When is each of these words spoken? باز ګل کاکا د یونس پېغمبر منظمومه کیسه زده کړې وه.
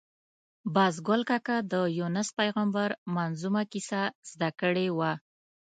باز 0.75 0.95
ګل 1.07 1.21
کاکا 1.29 1.57
د 1.71 1.73
یونس 1.97 2.29
پېغمبر 2.39 2.89
منظمومه 3.15 3.63
کیسه 3.71 4.01
زده 4.31 4.49
کړې 4.59 4.87
وه. 4.97 5.11